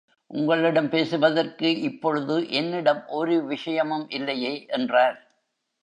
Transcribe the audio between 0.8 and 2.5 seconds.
பேசுவதற்கு இப்பொழுது